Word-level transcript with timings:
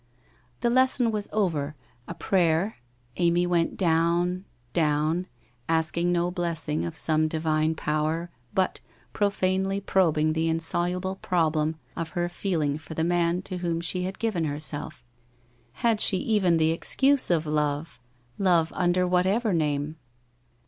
The 0.61 0.71
Lesson 0.71 1.11
was 1.11 1.29
over. 1.31 1.75
A 2.07 2.15
prayer. 2.15 2.77
Amy 3.17 3.45
went 3.45 3.77
down, 3.77 4.45
down, 4.73 5.27
asking 5.69 6.11
no 6.11 6.31
blessing 6.31 6.83
of 6.83 6.97
some 6.97 7.27
divine 7.27 7.75
power, 7.75 8.31
but 8.51 8.79
pro 9.13 9.29
fanely 9.29 9.79
probing 9.79 10.33
the 10.33 10.49
insoluble 10.49 11.17
problem 11.17 11.75
of 11.95 12.09
her 12.17 12.27
feeling 12.29 12.79
for 12.79 12.95
the 12.95 13.03
man 13.03 13.43
to 13.43 13.57
whom 13.57 13.79
she 13.79 14.01
had 14.01 14.17
given 14.17 14.45
herself. 14.45 15.03
Had 15.85 16.01
she 16.01 16.17
even 16.17 16.57
the 16.57 16.71
excuse 16.71 17.29
of 17.29 17.45
love— 17.45 17.99
love 18.39 18.73
under 18.73 19.05
whatever 19.05 19.53
name 19.53 19.97